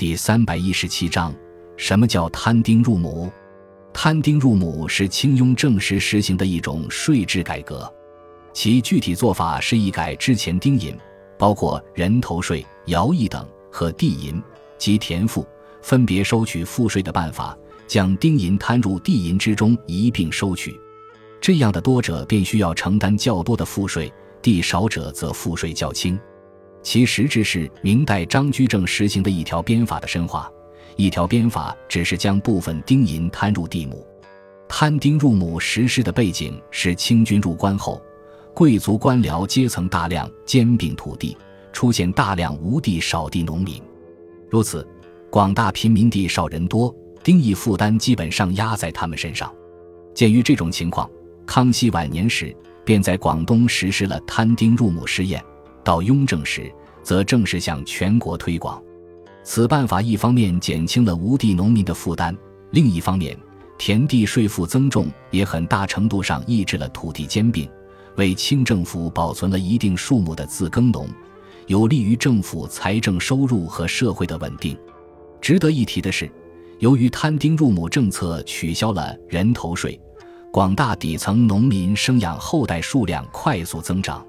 [0.00, 1.30] 第三百一十七章：
[1.76, 3.30] 什么叫摊丁入亩？
[3.92, 7.86] 摊丁入亩是清雍正时实行的一种税制改革，
[8.54, 10.96] 其具体做法是一改之前丁银，
[11.38, 14.42] 包括人头税、徭役等和地银
[14.78, 15.46] 及田赋
[15.82, 17.54] 分别收取赋税的办法，
[17.86, 20.80] 将丁银摊入地银之中一并收取。
[21.42, 24.10] 这样的多者便需要承担较多的赋税，
[24.40, 26.18] 地少者则赋税较轻。
[26.82, 30.50] 其实质是明代张居正实行的一条鞭法的深化。
[30.96, 34.06] 一条鞭法只是将部分丁银摊入地亩。
[34.68, 38.02] 摊丁入亩实施的背景是清军入关后，
[38.54, 41.36] 贵族官僚阶层大量兼并土地，
[41.72, 43.82] 出现大量无地少地农民。
[44.48, 44.86] 如此，
[45.30, 49.52] 广大贫民地少人多，丁役负担基本上压在他们身上。
[50.14, 51.08] 鉴于这种情况，
[51.46, 52.54] 康熙晚年时
[52.84, 55.42] 便在广东实施了摊丁入亩试验。
[55.82, 56.70] 到雍正时，
[57.02, 58.82] 则正式向全国推广。
[59.42, 62.36] 此办法一方面减轻了无地农民的负担，
[62.72, 63.36] 另一方面，
[63.78, 67.68] 田地税负增重也很大程度上抑制了土地兼并，
[68.16, 71.08] 为清政府保存了一定数目的自耕农，
[71.66, 74.76] 有利于政府财政收入和社会的稳定。
[75.40, 76.30] 值得一提的是，
[76.78, 79.98] 由于摊丁入亩政策取消了人头税，
[80.52, 84.24] 广大底层农民生养后代数量快速增长。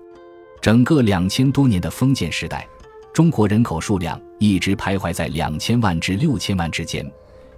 [0.62, 2.67] 整个两千多年的封建时代，
[3.12, 7.04] 中国人口数量一直徘徊在两千万至六千万之间。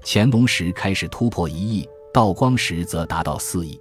[0.06, 3.78] 乾隆时开始突破一亿，道光时则达到四亿。